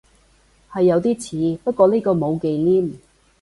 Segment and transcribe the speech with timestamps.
[0.71, 2.91] 係有啲似，不過呢個冇忌廉